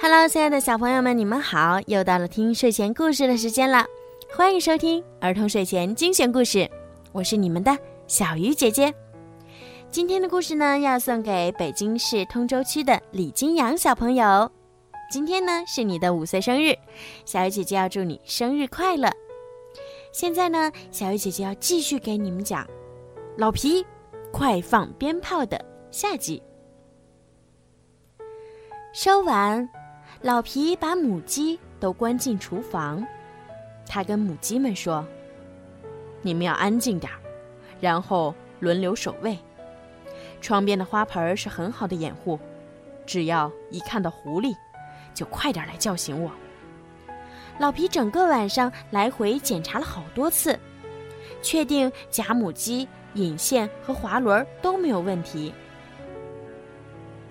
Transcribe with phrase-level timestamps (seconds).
[0.00, 1.80] Hello，亲爱的小朋友们，你们好！
[1.86, 3.86] 又到了听睡前故事的时间了，
[4.36, 6.68] 欢迎收听儿童睡前精选故事，
[7.12, 7.76] 我是你们的
[8.06, 8.92] 小鱼姐姐。
[9.90, 14.50] 今天的故事呢，要送给北京市通州区的李金阳小朋友。
[15.10, 16.76] 今天呢，是你的五岁生日，
[17.24, 19.10] 小鱼姐姐要祝你生日快乐。
[20.12, 22.64] 现在呢，小鱼姐姐要继续给你们讲
[23.38, 23.84] 《老皮
[24.32, 26.42] 快放鞭炮》的下集。
[28.92, 29.66] 收完。
[30.20, 33.06] 老皮把母鸡都关进厨房，
[33.86, 35.06] 他跟母鸡们说
[36.22, 37.18] ：“你们要安静点儿，
[37.80, 39.38] 然后轮流守卫。
[40.40, 42.38] 窗边的花盆是很好的掩护，
[43.04, 44.54] 只要一看到狐狸，
[45.12, 46.30] 就快点来叫醒我。”
[47.58, 50.58] 老皮整个晚上来回检查了好多次，
[51.42, 55.52] 确定假母鸡、引线和滑轮都没有问题。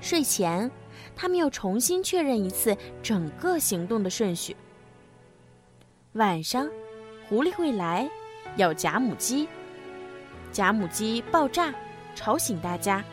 [0.00, 0.70] 睡前。
[1.14, 4.56] 他们又重新确认一次整个行动的顺序。
[6.14, 6.66] 晚上，
[7.28, 8.08] 狐狸会来，
[8.56, 9.46] 咬假母鸡。
[10.50, 11.74] 假母鸡爆炸，
[12.14, 13.04] 吵醒大家。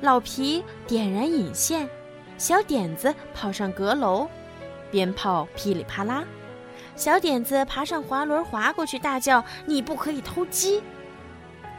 [0.00, 1.86] 老皮点燃引线，
[2.38, 4.26] 小点子跑上阁楼，
[4.90, 6.24] 鞭炮噼里啪啦。
[6.96, 10.82] 小点子爬上滑轮，滑过去，大叫：“你不可以偷鸡！”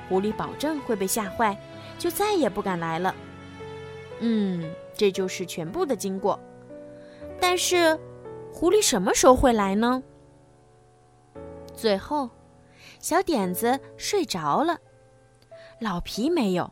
[0.08, 1.58] 狐狸保证会被吓坏，
[1.98, 3.16] 就再也不敢来了。
[4.20, 4.72] 嗯。
[5.02, 6.40] 这就是全部的经过，
[7.40, 8.00] 但是，
[8.54, 10.04] 狐狸什么时候会来呢？
[11.74, 12.30] 最后，
[13.00, 14.78] 小点子睡着了，
[15.80, 16.72] 老皮没有，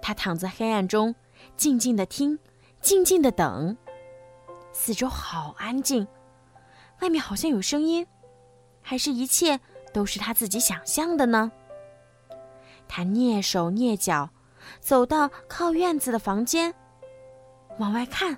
[0.00, 1.14] 他躺在黑暗中，
[1.54, 2.38] 静静的听，
[2.80, 3.76] 静静的等。
[4.72, 6.08] 四周好安静，
[7.02, 8.06] 外面好像有声音，
[8.80, 9.60] 还是一切
[9.92, 11.52] 都是他自己想象的呢？
[12.88, 14.30] 他蹑手蹑脚，
[14.80, 16.74] 走到靠院子的房间。
[17.78, 18.36] 往外看，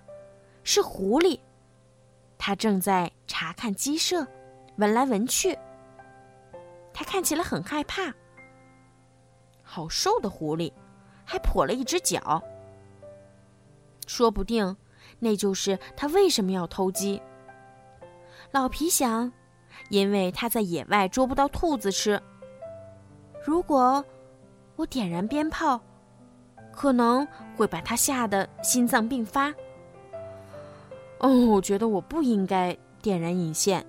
[0.64, 1.38] 是狐狸。
[2.38, 4.26] 它正在查看鸡舍，
[4.76, 5.56] 闻来闻去。
[6.92, 8.12] 它看起来很害怕。
[9.62, 10.72] 好瘦的狐狸，
[11.24, 12.42] 还跛了一只脚。
[14.06, 14.76] 说不定，
[15.18, 17.20] 那就是它为什么要偷鸡。
[18.52, 19.30] 老皮想，
[19.90, 22.20] 因为他在野外捉不到兔子吃。
[23.44, 24.02] 如果
[24.76, 25.80] 我点燃鞭炮。
[26.76, 27.26] 可能
[27.56, 29.52] 会把他吓得心脏病发。
[31.18, 33.84] 哦，我觉得我不应该点燃引线。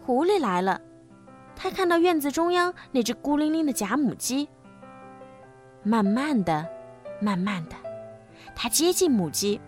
[0.00, 0.80] 狐狸来了，
[1.56, 4.48] 他看到院子中央那只孤零零的假母鸡。
[5.82, 6.64] 慢慢的，
[7.20, 7.74] 慢慢的，
[8.54, 9.60] 他接近母鸡，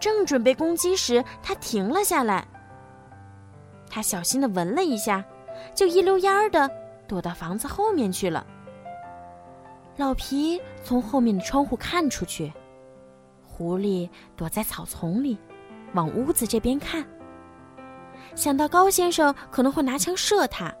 [0.00, 2.44] 正准备攻击时，他停了下来。
[3.88, 5.24] 他小心的闻了一下，
[5.74, 6.68] 就一溜烟儿的
[7.06, 8.44] 躲到房子后面去了。
[9.96, 12.52] 老皮从后面的窗户看出去，
[13.46, 15.38] 狐狸躲在草丛里，
[15.92, 17.06] 往屋子这边看。
[18.34, 20.74] 想到高先生可能会拿枪射他，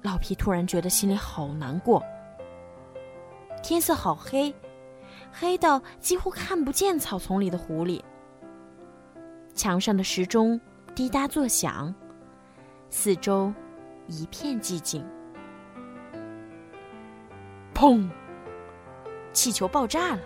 [0.00, 2.02] 老皮突然觉得心里好难过。
[3.62, 4.52] 天色好黑，
[5.30, 8.02] 黑到几乎看不见草丛里的狐狸。
[9.54, 10.58] 墙上的时钟
[10.94, 11.94] 滴答作响，
[12.88, 13.52] 四周
[14.08, 15.06] 一片寂静。
[17.74, 18.08] 砰！
[19.32, 20.20] 气球爆炸了，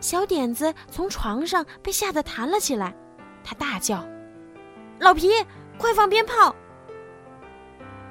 [0.00, 2.94] 小点子从床上被吓得弹了起来，
[3.42, 4.06] 他大叫
[5.00, 5.30] ：“老皮，
[5.78, 6.54] 快放鞭炮！”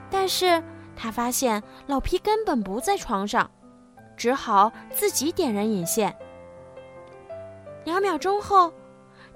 [0.10, 0.64] 但是
[0.96, 3.50] 他发现老皮根本不在床上，
[4.16, 6.16] 只好自己点燃引线。
[7.84, 8.74] 两秒钟后，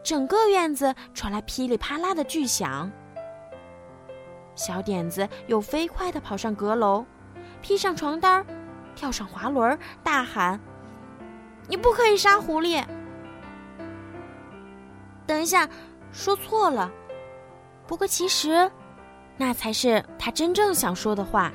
[0.03, 2.91] 整个院子传来噼里啪啦的巨响，
[4.55, 7.05] 小点子又飞快地跑上阁楼，
[7.61, 8.45] 披上床单儿。
[8.99, 10.59] 跳上滑轮，大喊
[11.69, 12.83] ：“你不可以杀狐狸！”
[15.25, 15.65] 等一下，
[16.11, 16.91] 说错了。
[17.88, 18.69] 不过其实，
[19.38, 21.49] 那才是他真正想说的话。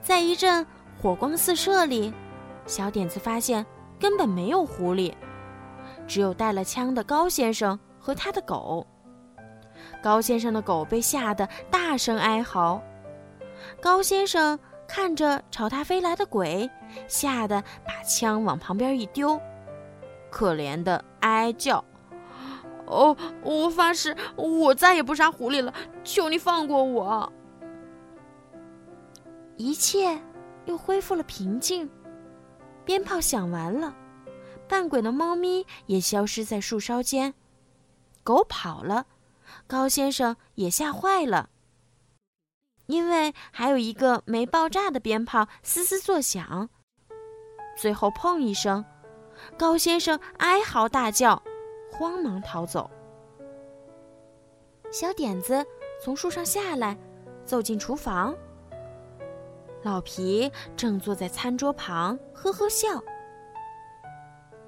[0.00, 0.66] 在一阵
[0.98, 2.10] 火光四射里，
[2.64, 3.66] 小点子发现
[4.00, 5.12] 根本没有狐狸，
[6.06, 8.86] 只有带了枪的高先生和他的狗。
[10.02, 12.82] 高先生的狗被吓得大声哀嚎，
[13.82, 14.58] 高先生。
[14.88, 16.70] 看着朝他飞来的鬼，
[17.08, 19.40] 吓得把枪往旁边一丢，
[20.30, 21.84] 可怜的哀叫
[22.86, 25.72] ：“哦，我发誓，我再也不杀狐狸了，
[26.04, 27.32] 求你放过我！”
[29.56, 30.20] 一切
[30.66, 31.90] 又恢复了平静，
[32.84, 33.94] 鞭炮响完了，
[34.68, 37.34] 扮鬼的猫咪也消失在树梢间，
[38.22, 39.06] 狗跑了，
[39.66, 41.48] 高先生也吓坏了。
[42.86, 46.68] 因为还有一个没爆炸的鞭炮嘶嘶作响，
[47.76, 48.84] 最后砰一声，
[49.58, 51.42] 高先生哀嚎大叫，
[51.92, 52.90] 慌忙逃走。
[54.90, 55.66] 小点子
[56.02, 56.96] 从树上下来，
[57.44, 58.34] 走进厨房。
[59.82, 62.88] 老皮正坐在餐桌旁，呵呵笑。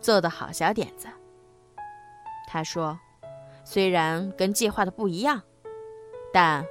[0.00, 1.08] 做得好，小点子。
[2.46, 2.98] 他说
[3.64, 5.42] ：“虽然跟计划的不一样，
[6.32, 6.64] 但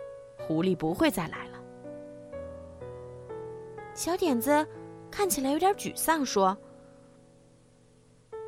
[0.47, 1.59] 狐狸不会再来了。”
[3.93, 4.65] 小点子
[5.11, 6.57] 看起来有点沮丧，说：“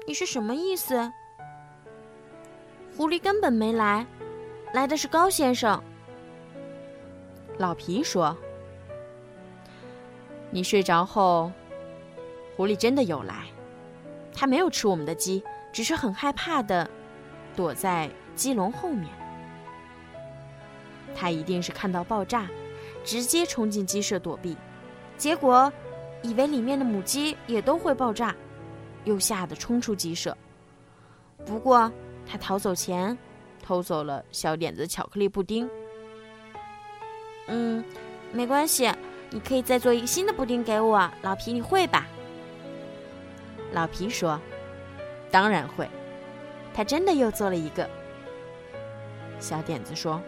[0.07, 1.11] 你是什么意思？
[2.95, 4.05] 狐狸根本没来，
[4.73, 5.83] 来的是高先生。”
[7.59, 8.35] 老皮说
[10.51, 11.51] ：“你睡着后，
[12.55, 13.47] 狐狸真的有来。”
[14.33, 15.43] 他没有吃我们的鸡，
[15.73, 16.89] 只是很害怕的
[17.57, 19.09] 躲在鸡笼后面。
[21.15, 22.47] 他一定是看到爆炸，
[23.03, 24.55] 直接冲进鸡舍躲避，
[25.17, 25.71] 结果
[26.21, 28.35] 以为里面的母鸡也都会爆炸，
[29.03, 30.35] 又吓得冲出鸡舍。
[31.45, 31.91] 不过
[32.25, 33.17] 他逃走前
[33.63, 35.69] 偷走了小点子巧克力布丁。
[37.47, 37.83] 嗯，
[38.31, 38.91] 没关系，
[39.29, 42.05] 你可以再做一个新的布丁给我，老皮，你会吧？
[43.71, 44.39] 老皮说
[45.31, 45.89] ：“当然会。”
[46.73, 47.89] 他真的又做了一个。
[49.39, 50.21] 小点子说：“，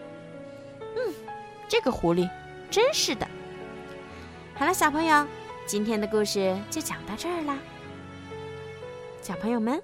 [1.72, 2.28] 这个狐狸
[2.70, 3.26] 真是的。”
[4.54, 5.26] 好了，小朋友，
[5.64, 7.58] 今天的故事就讲到这儿啦。
[9.22, 9.82] 小朋友们，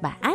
[0.00, 0.34] 晚安。